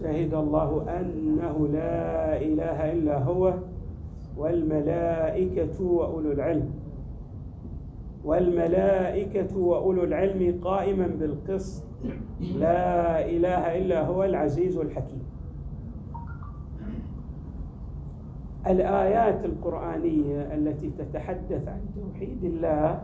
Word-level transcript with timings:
شهد 0.00 0.34
الله 0.34 0.70
أنه 1.00 1.68
لا 1.72 2.36
إله 2.36 2.92
إلا 2.92 3.18
هو 3.18 3.54
والملائكة 4.36 5.84
وأولو 5.84 6.32
العلم. 6.32 6.70
والملائكة 8.24 9.58
وأولو 9.58 10.04
العلم 10.04 10.60
قائما 10.64 11.06
بالقسط 11.06 11.84
لا 12.58 13.24
إله 13.24 13.78
إلا 13.78 14.06
هو 14.06 14.24
العزيز 14.24 14.76
الحكيم. 14.76 15.22
الآيات 18.66 19.44
القرآنية 19.44 20.54
التي 20.54 20.90
تتحدث 20.98 21.68
عن 21.68 21.80
توحيد 21.94 22.44
الله 22.44 23.02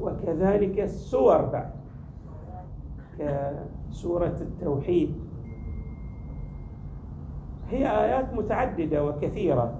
وكذلك 0.00 0.80
السور 0.80 1.42
بعد. 1.42 1.83
كسورة 3.18 4.36
التوحيد. 4.40 5.14
هي 7.68 8.04
آيات 8.04 8.34
متعددة 8.34 9.04
وكثيرة. 9.04 9.78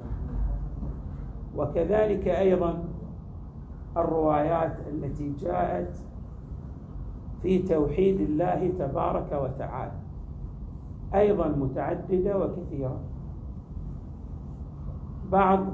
وكذلك 1.56 2.28
أيضا 2.28 2.84
الروايات 3.96 4.76
التي 4.88 5.32
جاءت 5.32 5.96
في 7.42 7.62
توحيد 7.62 8.20
الله 8.20 8.68
تبارك 8.78 9.32
وتعالى. 9.32 9.92
أيضا 11.14 11.48
متعددة 11.48 12.38
وكثيرة. 12.38 13.00
بعض 15.32 15.66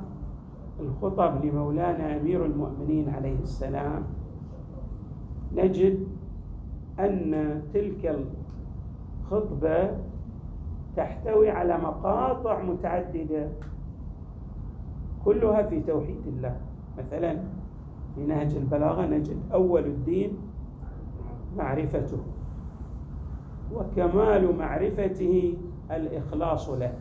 الخطب 0.81 1.45
لمولانا 1.45 2.17
أمير 2.17 2.47
المؤمنين 2.47 3.09
عليه 3.09 3.39
السلام. 3.39 4.03
نجد 5.53 6.10
أن 7.07 7.63
تلك 7.75 8.25
الخطبة 9.27 9.91
تحتوي 10.97 11.51
على 11.51 11.79
مقاطع 11.79 12.63
متعددة 12.63 13.49
كلها 15.25 15.63
في 15.63 15.81
توحيد 15.81 16.27
الله. 16.27 16.57
مثلا 16.99 17.37
في 18.15 18.21
نهج 18.21 18.57
البلاغة 18.57 19.07
نجد 19.07 19.37
أول 19.53 19.85
الدين 19.85 20.39
معرفته 21.57 22.19
وكمال 23.75 24.57
معرفته 24.57 25.55
الإخلاص 25.91 26.69
له 26.69 26.93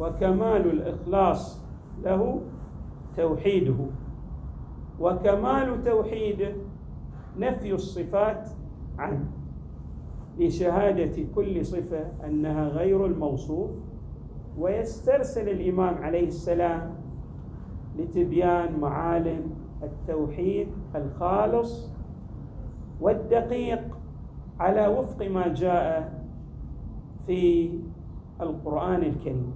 وكمال 0.00 0.70
الإخلاص 0.70 1.62
له 2.04 2.40
توحيده 3.16 3.74
وكمال 5.00 5.84
توحيده 5.84 6.52
نفي 7.38 7.74
الصفات 7.74 8.48
عنه. 8.98 9.24
لشهادة 10.38 11.24
كل 11.34 11.66
صفة 11.66 12.06
أنها 12.26 12.68
غير 12.68 13.06
الموصوف 13.06 13.70
ويسترسل 14.58 15.48
الإمام 15.48 15.94
عليه 15.94 16.26
السلام 16.26 16.94
لتبيان 17.98 18.80
معالم 18.80 19.50
التوحيد 19.82 20.68
الخالص 20.94 21.90
والدقيق 23.00 23.98
على 24.60 24.88
وفق 24.88 25.26
ما 25.26 25.48
جاء 25.48 26.12
في 27.26 27.70
القرآن 28.40 29.02
الكريم. 29.02 29.52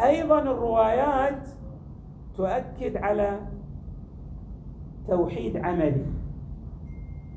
أيضا 0.00 0.42
الروايات 0.42 1.48
تؤكد 2.36 2.96
على 2.96 3.40
توحيد 5.08 5.56
عملي. 5.56 6.06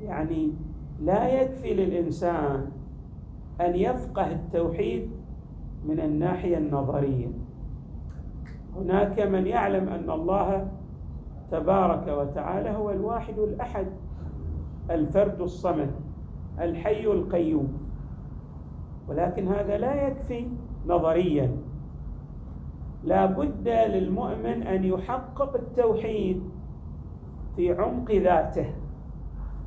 يعني 0.04 0.52
لا 1.00 1.28
يكفي 1.40 1.74
للإنسان 1.74 2.70
أن 3.60 3.74
يفقه 3.74 4.32
التوحيد 4.32 5.10
من 5.84 6.00
الناحية 6.00 6.58
النظرية. 6.58 7.28
هناك 8.76 9.20
من 9.20 9.46
يعلم 9.46 9.88
أن 9.88 10.10
الله 10.10 10.68
تبارك 11.50 12.08
وتعالى 12.08 12.70
هو 12.70 12.90
الواحد 12.90 13.38
الأحد 13.38 13.86
الفرد 14.90 15.40
الصمد 15.40 15.90
الحي 16.60 17.06
القيوم. 17.06 17.78
ولكن 19.08 19.48
هذا 19.48 19.78
لا 19.78 20.06
يكفي 20.06 20.48
نظريا. 20.86 21.56
لا 23.04 23.26
بد 23.26 23.68
للمؤمن 23.68 24.62
أن 24.62 24.84
يحقق 24.84 25.56
التوحيد 25.56 26.42
في 27.56 27.72
عمق 27.72 28.10
ذاته. 28.12 28.83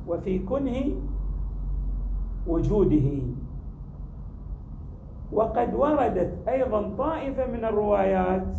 وفي 0.08 0.38
كنه 0.38 0.92
وجوده. 2.46 3.22
وقد 5.32 5.74
وردت 5.74 6.48
أيضا 6.48 6.94
طائفة 6.98 7.46
من 7.46 7.64
الروايات 7.64 8.56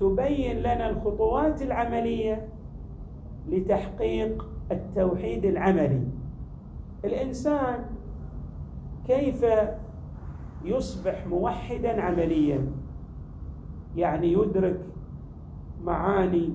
تبين 0.00 0.56
لنا 0.56 0.90
الخطوات 0.90 1.62
العملية 1.62 2.48
لتحقيق 3.48 4.46
التوحيد 4.72 5.44
العملي. 5.44 6.02
الإنسان 7.04 7.84
كيف 9.06 9.46
يصبح 10.64 11.26
موحدا 11.26 12.02
عمليا؟ 12.02 12.72
يعني 13.96 14.32
يدرك 14.32 14.80
معاني 15.84 16.52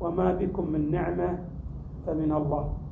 وما 0.00 0.34
بكم 0.34 0.70
من 0.70 0.90
نعمة 0.90 1.38
فمن 2.06 2.32
الله. 2.32 2.87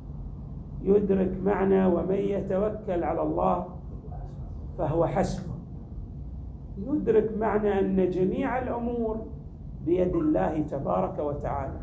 يدرك 0.81 1.37
معنى 1.43 1.85
ومن 1.85 2.15
يتوكل 2.15 3.03
على 3.03 3.21
الله 3.21 3.65
فهو 4.77 5.05
حسبه. 5.05 5.53
يدرك 6.77 7.37
معنى 7.37 7.79
أن 7.79 8.09
جميع 8.09 8.59
الأمور 8.59 9.25
بيد 9.85 10.15
الله 10.15 10.61
تبارك 10.61 11.19
وتعالى 11.19 11.79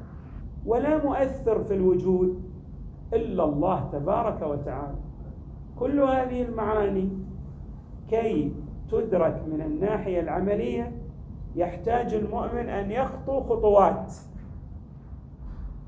ولا 0.67 1.05
مؤثر 1.05 1.63
في 1.63 1.75
الوجود 1.75 2.43
إلا 3.13 3.45
الله 3.45 3.89
تبارك 3.93 4.43
وتعالى. 4.43 4.99
كل 5.79 6.01
هذه 6.01 6.43
المعاني 6.43 7.09
كي 8.11 8.53
تدرك 8.91 9.43
من 9.53 9.61
الناحية 9.61 10.21
العملية 10.21 10.93
يحتاج 11.57 12.15
المؤمن 12.15 12.69
أن 12.69 12.91
يخطو 12.91 13.41
خطوات. 13.41 14.13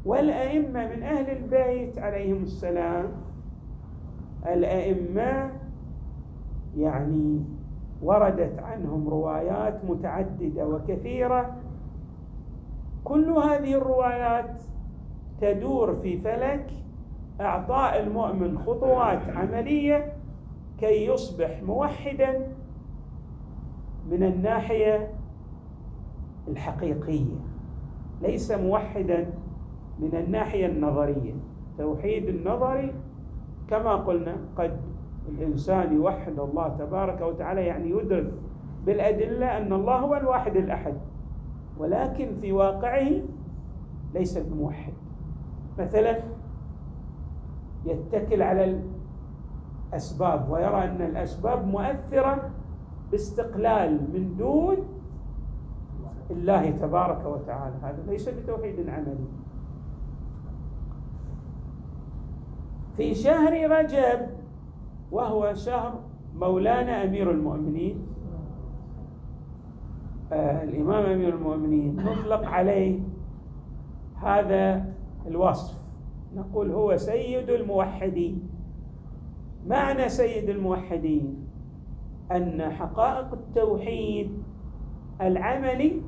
والأئمة 0.06 0.96
من 0.96 1.02
أهل 1.02 1.30
البيت 1.30 1.98
عليهم 1.98 2.42
السلام. 2.42 3.08
الأئمة 4.46 5.50
يعني 6.76 7.44
وردت 8.02 8.58
عنهم 8.58 9.08
روايات 9.08 9.84
متعددة 9.84 10.66
وكثيرة. 10.66 11.56
كل 13.04 13.30
هذه 13.30 13.74
الروايات 13.74 14.60
تدور 15.40 15.94
في 15.94 16.18
فلك 16.18 16.70
إعطاء 17.40 18.00
المؤمن 18.02 18.58
خطوات 18.58 19.28
عملية 19.28 20.12
كي 20.78 21.06
يصبح 21.06 21.62
موحدا 21.62 22.48
من 24.10 24.22
الناحية 24.22 25.10
الحقيقية 26.48 27.36
ليس 28.22 28.50
موحدا 28.52 29.26
من 29.98 30.14
الناحية 30.14 30.66
النظرية. 30.66 31.34
توحيد 31.78 32.28
النظري 32.28 32.94
كما 33.70 33.96
قلنا 33.96 34.36
قد 34.56 34.80
الإنسان 35.28 35.96
يوحد 35.96 36.38
الله 36.38 36.68
تبارك 36.68 37.20
وتعالى 37.20 37.66
يعني 37.66 37.90
يدرك 37.90 38.32
بالأدلة 38.86 39.56
أن 39.56 39.72
الله 39.72 39.96
هو 39.96 40.16
الواحد 40.16 40.56
الأحد 40.56 40.94
ولكن 41.78 42.34
في 42.34 42.52
واقعه 42.52 43.10
ليس 44.14 44.38
بموحد 44.38 44.92
مثلا 45.78 46.18
يتكل 47.84 48.42
على 48.42 48.80
الأسباب 49.92 50.50
ويرى 50.50 50.84
أن 50.84 51.02
الأسباب 51.02 51.66
مؤثرة 51.66 52.50
باستقلال 53.10 53.92
من 54.12 54.36
دون 54.38 54.76
الله 56.30 56.70
تبارك 56.70 57.26
وتعالى. 57.26 57.74
هذا 57.82 58.02
ليس 58.06 58.28
بتوحيد 58.28 58.88
عملي. 58.88 59.26
في 62.96 63.14
شهر 63.14 63.70
رجب 63.70 64.26
وهو 65.12 65.54
شهر 65.54 66.00
مولانا 66.34 67.04
أمير 67.04 67.30
المؤمنين. 67.30 68.06
آه 70.32 70.62
الإمام 70.62 71.04
أمير 71.04 71.34
المؤمنين. 71.34 71.96
نطلق 71.96 72.44
عليه 72.44 73.00
هذا 74.22 74.84
الوصف. 75.26 75.76
نقول 76.34 76.70
هو 76.70 76.96
سيد 76.96 77.50
الموحدين. 77.50 78.48
معنى 79.66 80.08
سيد 80.08 80.48
الموحدين 80.48 81.46
أن 82.32 82.70
حقائق 82.70 83.32
التوحيد 83.32 84.42
العملي 85.20 86.02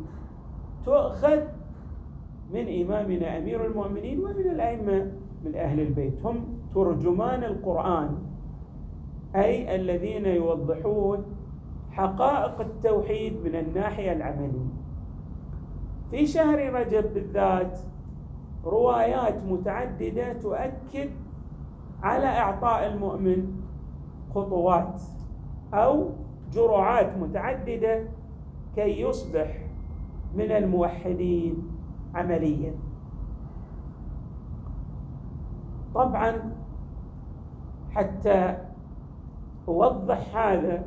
تؤخذ 0.85 1.41
من 2.53 2.83
إمامنا 2.83 3.39
أمير 3.39 3.67
المؤمنين 3.67 4.21
ومن 4.21 4.51
الأئمة. 4.51 5.13
من 5.45 5.55
أهل 5.55 5.81
البيت 5.81 6.15
هم 6.25 6.45
ترجمان 6.75 7.45
القرآن 7.45 8.19
أي 9.37 9.75
الذين 9.75 10.27
يوضحون 10.27 11.25
حقائق 11.91 12.61
التوحيد 12.61 13.33
من 13.45 13.55
الناحية 13.55 14.13
العملية. 14.13 14.69
في 16.11 16.27
شهر 16.27 16.73
رجب 16.73 17.15
بالذات 17.15 17.79
روايات 18.65 19.45
متعددة 19.45 20.33
تؤكد 20.33 21.11
على 22.03 22.27
إعطاء 22.27 22.87
المؤمن 22.87 23.61
خطوات 24.35 25.01
أو 25.75 26.11
جرعات 26.53 27.17
متعددة 27.19 28.05
كي 28.77 29.01
يصبح 29.01 29.67
من 30.35 30.51
الموحدين 30.51 31.63
عمليا. 32.15 32.75
طبعا 35.99 36.53
حتى 37.91 38.57
أوضح 39.69 40.37
هذا 40.37 40.85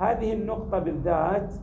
هذه 0.00 0.32
النقطة 0.32 0.78
بالذات. 0.78 1.54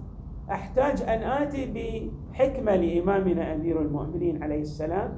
أحتاج 0.51 1.01
أن 1.01 1.19
آتي 1.23 1.65
بحكمة 1.65 2.75
لإمامنا 2.75 3.55
أمير 3.55 3.81
المؤمنين 3.81 4.43
عليه 4.43 4.61
السلام 4.61 5.17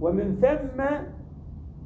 ومن 0.00 0.34
ثم 0.34 0.82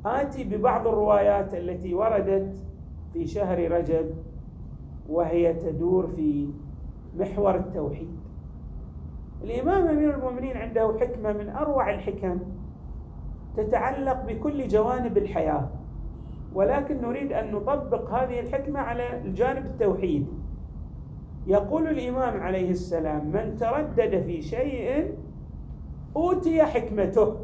آتي 0.07 0.45
ببعض 0.45 0.87
الروايات 0.87 1.55
التي 1.55 1.95
وردت 1.95 2.65
في 3.13 3.27
شهر 3.27 3.73
رجب 3.73 4.11
وهي 5.09 5.55
تدور 5.55 6.07
في 6.07 6.49
محور 7.19 7.55
التوحيد. 7.55 8.19
الإمام 9.43 9.87
أمير 9.87 10.15
المؤمنين 10.15 10.57
عنده 10.57 10.99
حكمة 11.01 11.33
من 11.33 11.49
أروع 11.49 11.91
الحكم. 11.95 12.39
تتعلق 13.59 14.25
بكل 14.27 14.69
جوانب 14.69 15.19
الحياة. 15.19 15.69
ولكن 16.55 17.03
نريد 17.03 17.33
أن 17.33 17.53
نطبق 17.53 18.11
هذه 18.11 18.41
الحكمة 18.41 18.81
على 18.81 19.21
الجانب 19.25 19.67
التوحيدي 19.67 20.27
يقول 21.47 21.89
الإمام 21.89 22.41
عليه 22.41 22.71
السلام 22.71 23.27
من 23.27 23.57
تردد 23.57 24.23
في 24.23 24.43
شيء 24.43 25.15
أوتي 26.17 26.63
حكمته. 26.63 27.37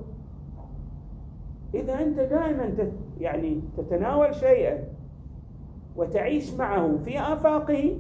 إذا 1.75 2.03
أنت 2.03 2.21
دائما 2.21 2.75
يعني 3.21 3.61
تتناول 3.77 4.35
شيئا 4.35 4.85
وتعيش 5.97 6.55
معه 6.55 6.97
في 7.05 7.21
آفاقه 7.21 7.99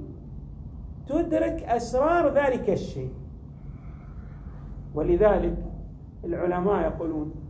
تدرك 1.06 1.62
أسرار 1.62 2.34
ذلك 2.34 2.70
الشيء. 2.70 3.12
ولذلك 4.94 5.56
العلماء 6.24 6.82
يقولون 6.82 7.43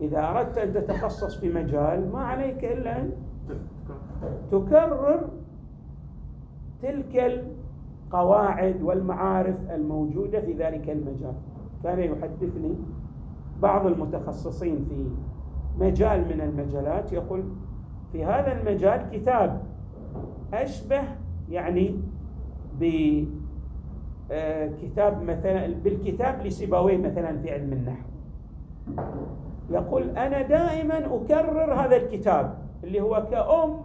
إذا 0.00 0.30
أردت 0.30 0.58
أن 0.58 0.72
تتخصص 0.72 1.36
في 1.40 1.48
مجال 1.48 2.12
ما 2.12 2.20
عليك 2.20 2.64
إلا 2.64 3.00
أن 3.00 3.12
تكرر 4.50 5.28
تلك 6.82 7.42
القواعد 8.12 8.82
والمعارف 8.82 9.70
الموجودة 9.70 10.40
في 10.40 10.52
ذلك 10.52 10.90
المجال. 10.90 11.34
كان 11.82 11.98
يحدثني 11.98 12.74
بعض 13.62 13.86
المتخصصين 13.86 14.84
في 14.84 15.06
مجال 15.84 16.20
من 16.20 16.40
المجالات 16.40 17.12
يقول 17.12 17.44
في 18.12 18.24
هذا 18.24 18.60
المجال 18.60 19.08
كتاب 19.12 19.62
أشبه 20.54 21.02
يعني 21.50 22.00
بكتاب 24.30 25.22
مثلا 25.22 25.74
بالكتاب 25.84 26.46
لسيبويه 26.46 26.98
مثلا 26.98 27.38
في 27.38 27.50
علم 27.50 27.72
النحو. 27.72 28.08
يقول 29.70 30.10
أنا 30.18 30.42
دائما 30.42 30.98
أكرر 30.98 31.74
هذا 31.74 31.96
الكتاب 31.96 32.58
اللي 32.84 33.00
هو 33.00 33.26
كأم 33.30 33.80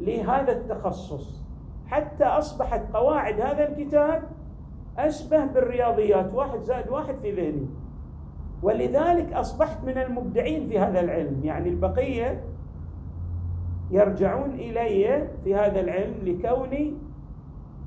لهذا 0.00 0.52
التخصص. 0.52 1.42
حتى 1.86 2.24
أصبحت 2.24 2.82
قواعد 2.92 3.40
هذا 3.40 3.68
الكتاب 3.68 4.22
أشبه 4.98 5.44
بالرياضيات 5.44 6.34
واحد 6.34 6.62
زائد 6.62 6.88
واحد 6.88 7.18
في 7.18 7.30
ذهني. 7.32 7.66
ولذلك 8.62 9.32
أصبحت 9.32 9.84
من 9.84 9.98
المبدعين 9.98 10.66
في 10.66 10.78
هذا 10.78 11.00
العلم. 11.00 11.40
يعني 11.44 11.68
البقية 11.68 12.44
يرجعون 13.90 14.50
إلي 14.50 15.28
في 15.44 15.54
هذا 15.54 15.80
العلم 15.80 16.14
لكوني 16.22 16.94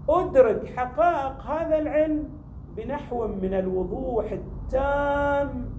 أدرك 0.09 0.73
حقائق 0.77 1.41
هذا 1.41 1.77
العلم 1.77 2.29
بنحو 2.77 3.27
من 3.27 3.53
الوضوح 3.53 4.25
التام 4.31 5.70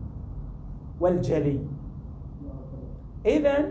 والجلي. 1.02 1.58
إذا 3.26 3.70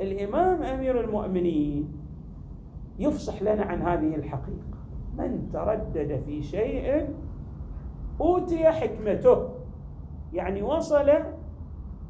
الإمام 0.00 0.62
أمير 0.62 1.00
المؤمنين 1.00 1.92
يفصح 2.98 3.42
لنا 3.42 3.62
عن 3.62 3.82
هذه 3.82 4.14
الحقيقة. 4.14 4.74
من 5.18 5.50
تردد 5.52 6.20
في 6.26 6.42
شيء 6.42 7.08
أوتي 8.20 8.70
حكمته. 8.70 9.48
يعني 10.32 10.62
وصل 10.62 11.08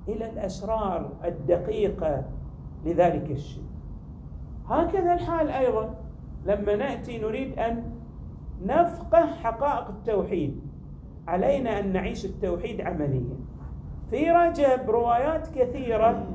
إلى 0.09 0.31
الأسرار 0.33 1.13
الدقيقة 1.25 2.25
لذلك 2.87 3.31
الشيء. 3.31 3.65
هكذا 4.69 5.15
الحال 5.15 5.49
أيضا 5.49 5.95
لما 6.47 6.77
نأتي 6.77 7.19
نريد 7.19 7.59
أن 7.59 7.93
نفقه 8.65 9.27
حقائق 9.27 9.89
التوحيد. 9.89 10.61
علينا 11.29 11.81
أن 11.81 11.93
نعيش 11.93 12.25
التوحيد 12.25 12.81
عمليا. 12.81 13.37
في 14.15 14.31
رجب 14.31 14.91
روايات 14.91 15.49
كثيرة 15.49 16.27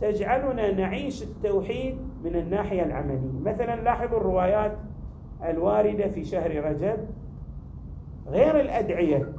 تجعلنا 0.00 0.72
نعيش 0.72 1.22
التوحيد 1.22 1.98
من 2.24 2.36
الناحية 2.36 2.82
العملية. 2.82 3.40
مثلا 3.44 3.80
لاحظوا 3.80 4.18
الروايات 4.18 4.78
الواردة 5.44 6.08
في 6.08 6.24
شهر 6.24 6.64
رجب. 6.64 6.98
غير 8.26 8.60
الأدعية 8.60 9.32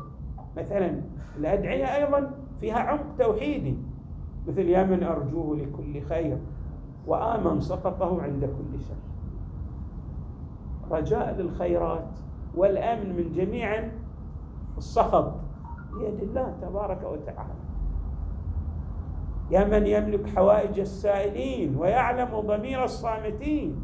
مثلا 0.58 1.01
الأدعية 1.38 1.96
أيضا 1.96 2.32
فيها 2.60 2.79
عمق 2.79 3.15
توحيدي 3.18 3.77
مثل 4.48 4.62
يا 4.62 4.84
من 4.84 5.03
أرجوه 5.03 5.58
لكل 5.58 6.01
خير 6.01 6.38
وآمن 7.08 7.62
سقطه 7.62 8.22
عند 8.22 8.46
كل 8.46 8.79
شر. 8.79 8.96
رجاء 10.91 11.36
للخيرات 11.36 12.20
والأمن 12.56 13.15
من 13.15 13.32
جميع 13.32 13.89
السخط. 14.77 15.34
بيد 15.94 16.24
الله 16.24 16.56
تبارك 16.62 17.03
وتعالى. 17.03 17.69
يا 19.51 19.65
من 19.65 19.88
يملك 19.88 20.29
حوائج 20.36 20.79
السائلين 20.79 21.75
ويعلم 21.77 22.39
ضمير 22.39 22.84
الصامتين. 22.84 23.84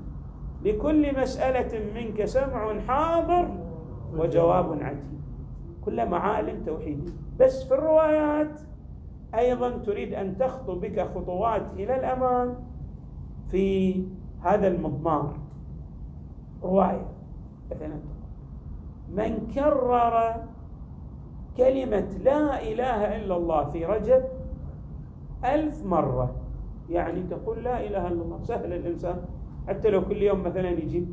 لكل 0.63 1.21
مسألة 1.21 1.93
منك 1.95 2.25
سمع 2.25 2.79
حاضر 2.87 3.49
وجواب 4.13 4.83
عتيد. 4.83 5.21
كل 5.85 6.09
معالم 6.09 6.63
توحيدية 6.65 7.11
بس 7.39 7.63
في 7.63 7.73
الروايات 7.73 8.59
أيضا 9.35 9.69
تريد 9.69 10.13
أن 10.13 10.37
تخطو 10.37 10.75
بك 10.75 10.99
خطوات 10.99 11.73
إلى 11.73 11.95
الأمام 11.95 12.55
في 13.51 13.95
هذا 14.41 14.67
المضمار. 14.67 15.33
رواية. 16.63 17.05
مثلا 17.71 17.99
من 19.09 19.47
كرر 19.55 20.35
كلمة 21.57 22.09
لا 22.23 22.61
إله 22.63 23.15
إلا 23.15 23.37
الله 23.37 23.63
في 23.65 23.85
رجب 23.85 24.23
ألف 25.53 25.85
مرة. 25.85 26.35
يعني 26.89 27.23
تقول 27.23 27.63
لا 27.63 27.87
إله 27.87 28.07
إلا 28.07 28.21
الله 28.21 28.39
سهل 28.43 28.73
الإنسان. 28.73 29.21
حتى 29.67 29.89
لو 29.89 30.05
كل 30.05 30.21
يوم 30.21 30.43
مثلا 30.43 30.69
يجي. 30.69 31.05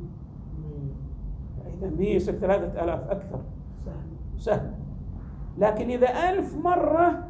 إذا 1.67 1.93
هي 1.99 2.15
يصير 2.15 2.35
ثلاثة 2.35 2.85
آلاف 2.85 3.11
أكثر. 3.11 3.41
سهل. 3.85 4.07
سهل. 4.37 4.75
لكن 5.59 5.91
إذا 5.91 6.09
ألف 6.09 6.57
مرة 6.57 7.29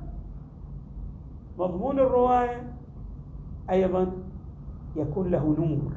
مضمون 1.59 1.99
الرواية 1.99 2.73
أيضا 3.71 4.12
يكون 4.97 5.30
له 5.30 5.56
نور 5.59 5.92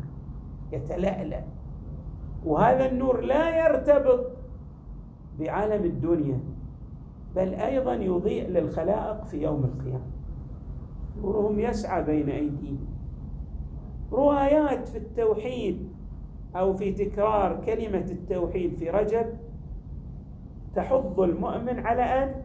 يتلألأ. 0.72 1.44
وهذا 2.46 2.92
النور 2.92 3.22
لا 3.22 3.66
يرتبط 3.66 4.26
بعالم 5.40 5.86
الدنيا 5.86 6.40
بل 7.36 7.54
أيضا 7.54 7.94
يضيء 7.94 8.50
للخلائق 8.50 9.24
في 9.24 9.42
يوم 9.42 9.64
القيامة. 9.64 10.15
نورهم 11.22 11.60
يسعى 11.60 12.04
بين 12.04 12.30
أيديهم. 12.30 12.88
روايات 14.12 14.88
في 14.88 14.98
التوحيد 14.98 15.90
أو 16.56 16.74
في 16.74 16.92
تكرار 16.92 17.62
كلمة 17.66 18.06
التوحيد 18.12 18.74
في 18.74 18.90
رجب 18.90 19.26
تحض 20.76 21.20
المؤمن 21.20 21.80
على 21.80 22.02
أن 22.02 22.36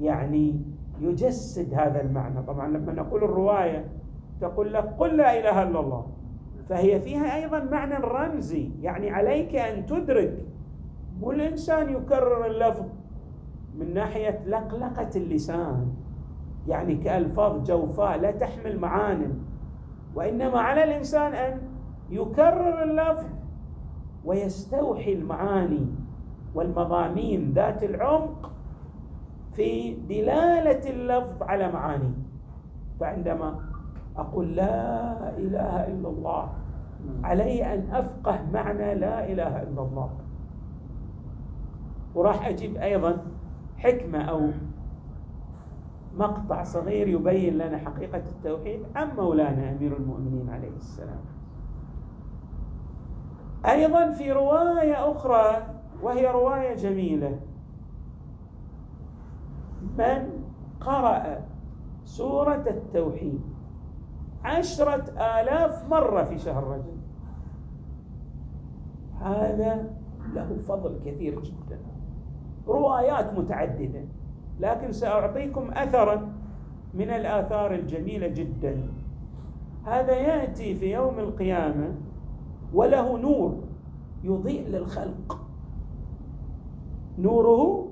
يعني 0.00 0.60
يجسد 1.00 1.74
هذا 1.74 2.00
المعنى. 2.00 2.42
طبعا 2.42 2.68
لما 2.68 2.92
نقول 2.92 3.24
الرواية 3.24 3.84
تقول 4.40 4.72
لك 4.72 4.84
قل 4.98 5.16
لا 5.16 5.40
إله 5.40 5.62
إلا 5.62 5.80
الله 5.80 6.06
فهي 6.68 7.00
فيها 7.00 7.36
أيضا 7.36 7.58
معنى 7.64 7.94
رمزي. 7.94 8.70
يعني 8.82 9.10
عليك 9.10 9.56
أن 9.56 9.86
تدرك 9.86 10.46
والإنسان 11.20 11.92
يكرر 11.92 12.46
اللفظ 12.46 12.86
من 13.78 13.94
ناحية 13.94 14.44
لقلقة 14.46 15.10
اللسان. 15.16 15.92
يعني 16.68 16.94
كألفاظ 16.94 17.62
جوفاء 17.66 18.18
لا 18.18 18.30
تحمل 18.30 18.78
معان 18.78 19.38
وإنما 20.14 20.60
على 20.60 20.84
الإنسان 20.84 21.34
أن 21.34 21.60
يكرر 22.10 22.82
اللفظ 22.82 23.26
ويستوحي 24.24 25.12
المعاني 25.12 25.86
والمضامين 26.54 27.52
ذات 27.54 27.84
العمق 27.84 28.50
في 29.52 29.94
دلالة 29.94 30.90
اللفظ 30.90 31.42
على 31.42 31.72
معاني. 31.72 32.12
فعندما 33.00 33.60
أقول 34.16 34.56
لا 34.56 35.12
إله 35.38 35.86
إلا 35.86 36.08
الله 36.08 36.52
علي 37.24 37.74
أن 37.74 37.90
أفقه 37.92 38.38
معنى 38.52 38.94
لا 38.94 39.32
إله 39.32 39.62
إلا 39.62 39.82
الله. 39.82 40.10
وراح 42.14 42.48
أجيب 42.48 42.76
أيضا 42.76 43.16
حكمة 43.78 44.18
أو 44.18 44.50
مقطع 46.18 46.62
صغير 46.62 47.08
يبين 47.08 47.58
لنا 47.58 47.78
حقيقة 47.78 48.18
التوحيد. 48.18 48.82
عن 48.94 49.16
مولانا 49.16 49.70
أمير 49.70 49.96
المؤمنين 49.96 50.50
عليه 50.50 50.76
السلام. 50.76 51.20
أيضا 53.66 54.10
في 54.10 54.32
رواية 54.32 55.10
أخرى 55.10 55.66
وهي 56.02 56.26
رواية 56.26 56.74
جميلة. 56.74 57.40
من 59.98 60.44
قرأ 60.80 61.44
سورة 62.04 62.64
التوحيد 62.66 63.40
عشرة 64.44 65.04
آلاف 65.40 65.88
مرة 65.90 66.24
في 66.24 66.38
شهر 66.38 66.64
رجب. 66.64 67.00
هذا 69.20 69.94
له 70.34 70.58
فضل 70.68 71.00
كثير 71.04 71.40
جدا. 71.40 71.78
روايات 72.66 73.38
متعددة. 73.38 74.04
لكن 74.60 74.92
سأعطيكم 74.92 75.70
أثرا 75.72 76.32
من 76.94 77.10
الآثار 77.10 77.74
الجميلة 77.74 78.26
جدا. 78.26 78.82
هذا 79.86 80.12
يأتي 80.12 80.74
في 80.74 80.92
يوم 80.92 81.18
القيامة 81.18 81.94
وله 82.74 83.18
نور 83.18 83.56
يضيء 84.24 84.66
للخلق. 84.68 85.40
نوره 87.18 87.88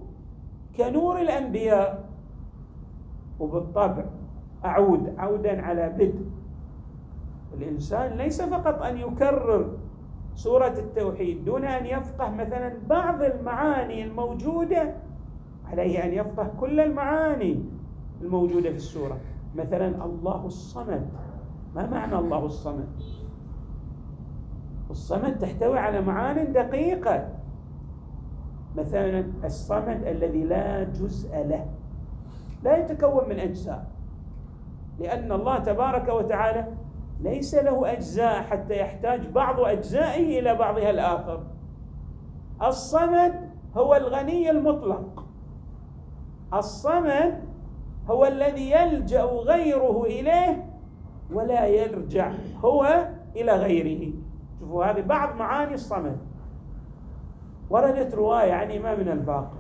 كنور 0.77 1.21
الأنبياء. 1.21 2.09
وبالطبع 3.41 4.05
أعود 4.65 5.15
عودا 5.19 5.63
على 5.63 5.89
بدء 5.89 6.25
الإنسان 7.55 8.13
ليس 8.19 8.43
فقط 8.43 8.83
أن 8.83 8.99
يكرر 8.99 9.79
سورة 10.35 10.75
التوحيد 10.79 11.45
دون 11.45 11.65
أن 11.65 11.87
يفقه 11.87 12.31
مثلا 12.31 12.73
بعض 12.87 13.23
المعاني 13.23 14.05
الموجودة 14.05 14.95
عليه 15.73 16.05
أن 16.05 16.13
يفقه 16.13 16.51
كل 16.61 16.81
المعاني 16.81 17.65
الموجودة 18.21 18.71
في 18.71 18.77
السورة. 18.77 19.19
مثلا 19.57 20.05
الله 20.05 20.47
الصمد. 20.47 21.09
ما 21.75 21.87
معنى 21.87 22.19
الله 22.19 22.45
الصمد؟ 22.45 22.89
الصمد 24.91 25.39
تحتوي 25.39 25.79
على 25.79 26.01
معان 26.01 26.53
دقيقة. 26.53 27.29
مثلا 28.77 29.25
الصمد 29.45 30.05
الذي 30.07 30.45
لا 30.45 30.85
جزء 30.85 31.37
له 31.37 31.67
لا 32.63 32.77
يتكون 32.77 33.29
من 33.29 33.39
أجزاء 33.39 33.87
لأن 34.99 35.33
الله 35.33 35.59
تبارك 35.59 36.09
وتعالى 36.09 36.67
ليس 37.21 37.55
له 37.55 37.93
أجزاء 37.93 38.43
حتى 38.43 38.81
يحتاج 38.81 39.27
بعض 39.27 39.61
أجزائه 39.61 40.41
إلى 40.41 40.55
بعضها 40.55 40.91
الآخر. 40.91 41.43
الصمد 42.63 43.51
هو 43.77 43.95
الغني 43.95 44.51
المطلق. 44.51 45.28
الصمد 46.55 47.45
هو 48.11 48.27
الذي 48.27 48.71
يلجأ 48.71 49.23
غيره 49.23 50.05
إليه 50.05 50.65
ولا 51.33 51.67
يرجع 51.67 52.33
هو 52.65 53.09
إلى 53.37 53.53
غيره. 53.53 54.13
شوفوا 54.61 54.85
هذه 54.85 55.01
بعض 55.01 55.37
معاني 55.37 55.75
الصمد. 55.75 56.19
وردت 57.71 58.15
رواية 58.15 58.53
عن 58.53 58.71
إمامنا 58.71 59.13
الباقر. 59.13 59.59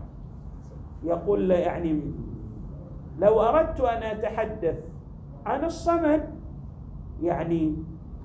يقول 1.04 1.50
يعني 1.50 2.02
لو 3.18 3.40
أردت 3.40 3.80
أن 3.80 4.02
أتحدث 4.02 4.85
عن 5.47 5.64
الصمد 5.64 6.38
يعني 7.23 7.76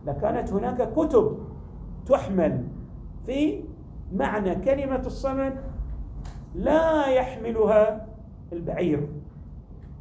لكانت 0.05 0.53
هناك 0.53 0.93
كتب 0.93 1.37
تحمل 2.05 2.67
في 3.25 3.63
معنى 4.13 4.55
كلمة 4.55 5.01
الصمد 5.05 5.53
لا 6.55 7.07
يحملها 7.07 8.07
البعير. 8.53 9.07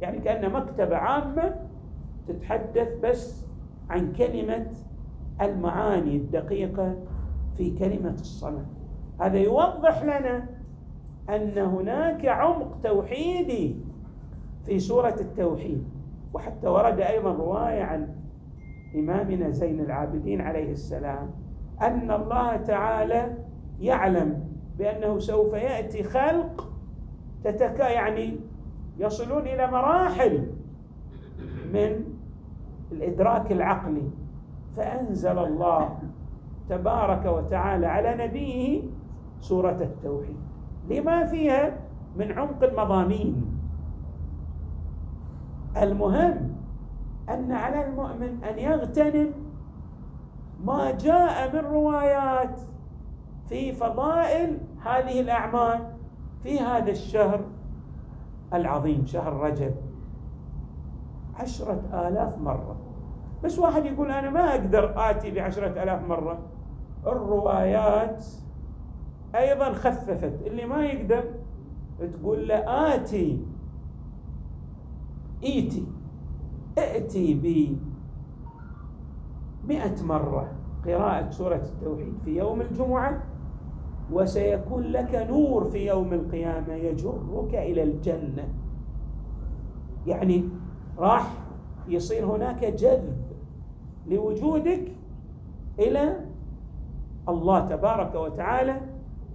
يعني 0.01 0.19
كأن 0.19 0.51
مكتبة 0.53 0.95
عامة 0.95 1.55
تتحدث 2.27 2.99
بس 3.03 3.45
عن 3.89 4.13
كلمة 4.13 4.67
المعاني 5.41 6.15
الدقيقة 6.15 6.95
في 7.57 7.77
كلمة 7.77 8.13
الصمد 8.13 8.65
هذا 9.21 9.37
يوضح 9.37 10.03
لنا 10.03 10.45
أن 11.29 11.57
هناك 11.57 12.25
عمق 12.25 12.77
توحيدي 12.83 13.75
في 14.65 14.79
سورة 14.79 15.15
التوحيد. 15.19 15.83
وحتى 16.33 16.67
ورد 16.67 16.99
أيضا 16.99 17.31
رواية 17.31 17.83
عن 17.83 18.07
إمامنا 18.95 19.49
زين 19.49 19.79
العابدين 19.79 20.41
عليه 20.41 20.71
السلام 20.71 21.31
أن 21.81 22.11
الله 22.11 22.57
تعالى 22.57 23.37
يعلم 23.79 24.43
بأنه 24.77 25.19
سوف 25.19 25.53
يأتي 25.53 26.03
خلق 26.03 26.62
تتكا 27.43 27.89
يعني 27.89 28.39
يصلون 28.97 29.41
إلى 29.41 29.67
مراحل 29.67 30.47
من 31.73 32.03
الإدراك 32.91 33.51
العقلي. 33.51 34.09
فأنزل 34.75 35.39
الله 35.39 35.99
تبارك 36.69 37.25
وتعالى 37.25 37.87
على 37.87 38.27
نبيه 38.27 38.81
سورة 39.39 39.77
التوحيد. 39.81 40.37
لما 40.89 41.25
فيها 41.25 41.77
من 42.17 42.31
عمق 42.31 42.63
المضامين. 42.63 43.45
المهم 45.81 46.55
أن 47.29 47.51
على 47.51 47.87
المؤمن 47.87 48.43
أن 48.43 48.59
يغتنم 48.59 49.31
ما 50.65 50.91
جاء 50.91 51.53
من 51.53 51.59
روايات 51.59 52.59
في 53.49 53.71
فضائل 53.71 54.57
هذه 54.85 55.21
الأعمال. 55.21 55.92
في 56.43 56.59
هذا 56.59 56.91
الشهر 56.91 57.41
العظيم 58.53 59.05
شهر 59.05 59.33
رجب 59.33 59.75
عشرة 61.35 61.81
آلاف 61.93 62.37
مرة. 62.37 62.75
بس 63.43 63.59
واحد 63.59 63.85
يقول 63.85 64.11
أنا 64.11 64.29
ما 64.29 64.51
أقدر 64.51 64.93
آتي 65.09 65.31
بعشرة 65.31 65.83
آلاف 65.83 66.07
مرة. 66.07 66.39
الروايات 67.07 68.25
أيضا 69.35 69.73
خففت. 69.73 70.41
اللي 70.45 70.65
ما 70.65 70.85
يقدر 70.85 71.23
تقول 72.13 72.47
له 72.47 72.55
آتي 72.95 73.45
إيتي 75.43 75.87
ائتي 76.77 77.33
ب 77.33 77.77
مئة 79.67 80.03
مرة. 80.03 80.51
قراءة 80.85 81.29
سورة 81.29 81.55
التوحيد 81.55 82.17
في 82.25 82.37
يوم 82.37 82.61
الجمعة 82.61 83.23
وسيكون 84.13 84.83
لك 84.83 85.27
نور 85.29 85.63
في 85.63 85.87
يوم 85.87 86.13
القيامة 86.13 86.73
يجرك 86.73 87.53
إلى 87.53 87.83
الجنة. 87.83 88.47
يعني 90.07 90.43
راح 90.97 91.33
يصير 91.87 92.25
هناك 92.25 92.65
جذب 92.65 93.17
لوجودك 94.07 94.91
إلى 95.79 96.15
الله 97.29 97.59
تبارك 97.59 98.15
وتعالى 98.15 98.81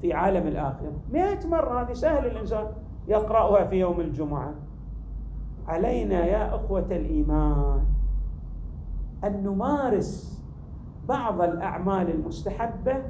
في 0.00 0.12
عالم 0.12 0.46
الآخرة. 0.46 0.92
مئة 1.12 1.48
مرة 1.48 1.82
هذه 1.82 1.92
سهل 1.92 2.26
الإنسان 2.26 2.66
يقرأها 3.08 3.64
في 3.64 3.76
يوم 3.80 4.00
الجمعة. 4.00 4.54
علينا 5.68 6.26
يا 6.26 6.54
أخوة 6.54 6.86
الإيمان 6.90 7.84
أن 9.24 9.42
نمارس 9.42 10.42
بعض 11.08 11.42
الأعمال 11.42 12.10
المستحبة 12.10 13.02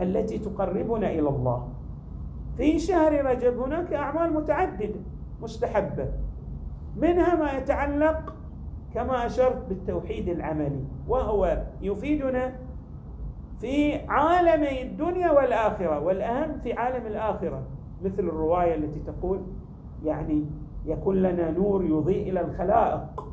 التي 0.00 0.38
تقربنا 0.38 1.10
إلى 1.10 1.28
الله. 1.28 1.68
في 2.56 2.78
شهر 2.78 3.24
رجب 3.24 3.58
هناك 3.58 3.92
أعمال 3.92 4.32
متعددة 4.32 5.00
مستحبة. 5.42 6.08
منها 6.96 7.34
ما 7.34 7.52
يتعلق 7.52 8.34
كما 8.94 9.26
أشرت 9.26 9.68
بالتوحيد 9.68 10.28
العملي 10.28 10.84
وهو 11.08 11.62
يفيدنا 11.82 12.52
في 13.60 13.94
عالمي 14.08 14.82
الدنيا 14.82 15.30
والآخرة 15.30 16.00
والأهم 16.00 16.58
في 16.58 16.72
عالم 16.72 17.06
الآخرة 17.06 17.62
مثل 18.04 18.22
الرواية 18.22 18.74
التي 18.74 19.00
تقول 19.00 19.40
يعني 20.04 20.44
يكون 20.86 21.16
لنا 21.16 21.50
نور 21.50 21.84
يضيء 21.84 22.30
إلى 22.30 22.40
الخلائق 22.40 23.28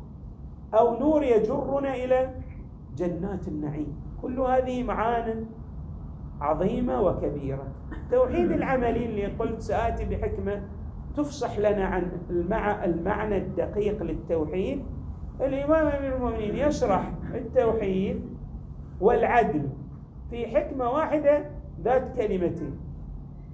أو 0.74 0.98
نور 0.98 1.22
يجرنا 1.22 1.94
إلى 1.94 2.30
جنات 2.96 3.48
النعيم. 3.48 3.96
كل 4.22 4.40
هذه 4.40 4.82
معان 4.82 5.46
عظيمة 6.40 7.02
وكبيرة. 7.02 7.66
توحيد 8.10 8.52
العملي 8.52 9.06
اللي 9.06 9.26
قلت 9.26 9.60
سآتي 9.60 10.04
بحكمة 10.04 10.62
تفصح 11.16 11.58
لنا 11.58 11.84
عن 11.84 12.12
المع... 12.30 12.84
المعنى 12.84 13.36
الدقيق 13.36 14.02
للتوحيد. 14.02 14.84
الإمام 15.40 15.86
أمير 15.86 16.16
المؤمنين 16.16 16.56
يشرح 16.56 17.12
التوحيد 17.34 18.22
والعدل 19.00 19.68
في 20.30 20.46
حكمة 20.46 20.90
واحدة 20.90 21.44
ذات 21.82 22.16
كلمتين 22.16 22.76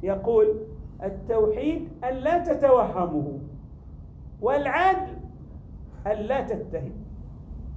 يقول 0.02 0.46
التوحيد 1.02 1.88
أن 2.04 2.14
لا 2.14 2.38
تتوهمه 2.38 3.38
والعدل 4.40 5.16
أن 6.06 6.16
لا 6.16 6.40
تتهم. 6.40 6.92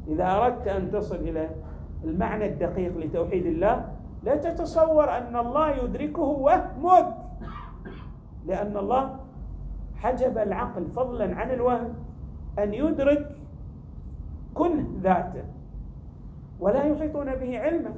إذا 0.07 0.31
أردت 0.31 0.67
أن 0.67 0.91
تصل 0.91 1.15
إلى 1.15 1.49
المعنى 2.03 2.45
الدقيق 2.45 2.97
لتوحيد 2.97 3.45
الله 3.45 3.92
لا 4.23 4.35
تتصور 4.35 5.17
أن 5.17 5.35
الله 5.35 5.69
يدركه 5.69 6.21
وهمك. 6.21 7.15
لأن 8.45 8.77
الله 8.77 9.19
حجب 9.95 10.37
العقل 10.37 10.85
فضلا 10.87 11.35
عن 11.35 11.51
الوهم 11.51 11.93
أن 12.59 12.73
يدرك 12.73 13.29
كنه 14.53 14.87
ذاته 15.01 15.43
ولا 16.59 16.83
يحيطون 16.83 17.35
به 17.35 17.59
علما. 17.59 17.93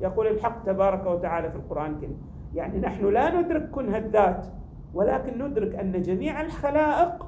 يقول 0.00 0.26
الحق 0.26 0.62
تبارك 0.62 1.06
وتعالى 1.06 1.50
في 1.50 1.56
القرآن 1.56 1.90
الكريم 1.90 2.22
يعني 2.54 2.80
نحن 2.80 3.06
لا 3.06 3.40
ندرك 3.40 3.70
كنه 3.70 3.98
الذات 3.98 4.46
ولكن 4.94 5.44
ندرك 5.44 5.74
أن 5.74 6.02
جميع 6.02 6.40
الخلائق 6.40 7.26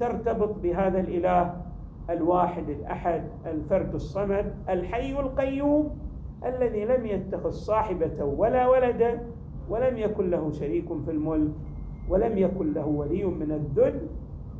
ترتبط 0.00 0.58
بهذا 0.58 1.00
الإله 1.00 1.54
الواحد 2.10 2.68
الأحد 2.68 3.24
الفرد 3.46 3.94
الصمد 3.94 4.54
الحي 4.68 5.12
القيوم. 5.20 6.07
الذي 6.46 6.84
لم 6.84 7.06
يتخذ 7.06 7.50
صاحبة 7.50 8.24
ولا 8.24 8.68
ولدا 8.68 9.20
ولم 9.70 9.96
يكن 9.96 10.30
له 10.30 10.50
شريك 10.50 10.88
في 11.04 11.10
الملك 11.10 11.50
ولم 12.08 12.38
يكن 12.38 12.72
له 12.72 12.86
ولي 12.86 13.24
من 13.24 13.52
الذل 13.52 14.00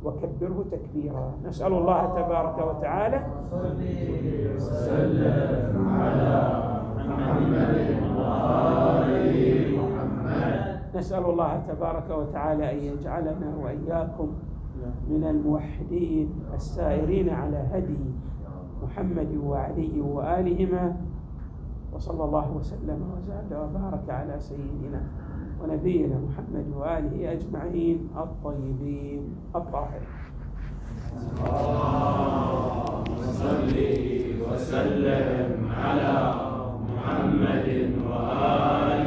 وكبره 0.03 0.65
تكبيرا. 0.71 1.33
نسأل 1.45 1.73
الله 1.73 2.05
تبارك 2.05 2.57
وتعالى 2.67 3.23
وسلم 4.55 5.87
على 5.89 6.63
محمد 6.97 7.99
نسأل 10.95 11.25
الله 11.25 11.63
تبارك 11.67 12.09
وتعالى 12.09 12.71
أن 12.71 12.77
يجعلنا 12.77 13.55
وإياكم 13.63 14.33
من 15.09 15.23
الموحدين 15.23 16.29
السائرين 16.53 17.29
على 17.29 17.57
هدي 17.71 17.97
محمد 18.83 19.37
وعلي 19.43 20.01
وآلهما. 20.01 20.95
وصلى 21.99 22.23
الله 22.23 22.47
وسلم 22.55 22.99
وزاد 23.11 23.51
وبارك 23.51 24.07
على 24.07 24.39
سيدنا 24.39 25.03
ونبينا 25.59 26.15
محمد 26.15 26.67
وآله 26.71 27.31
أجمعين 27.35 28.07
الطيبين 28.15 29.23
الطاهرين. 29.55 30.15
اللهم 31.43 33.19
صل 33.43 33.75
وسلم 34.47 35.49
على 35.75 36.15
محمد 36.87 37.67
وآله 38.07 38.98